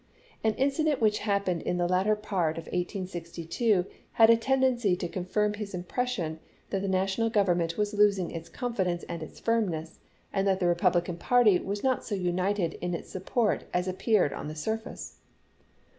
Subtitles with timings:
[0.43, 5.53] An incident which happened in the latter part of 1862 had a tendency to confirm
[5.53, 6.39] his impression
[6.71, 9.99] that the National Government was losing its confidence and its firmness,
[10.33, 14.47] and that the Republican party was not so united in its support as appeared on
[14.47, 15.19] the surface.